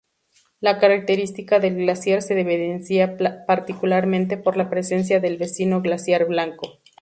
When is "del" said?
1.59-1.75, 5.19-5.37